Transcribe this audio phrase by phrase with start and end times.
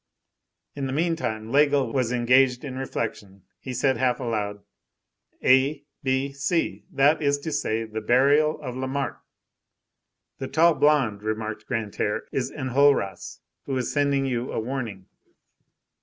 [0.75, 4.63] In the meantime, Laigle was engaged in reflection; he said half aloud:—
[5.43, 9.21] "A B C, that is to say: the burial of Lamarque."
[10.39, 15.05] "The tall blonde," remarked Grantaire, "is Enjolras, who is sending you a warning."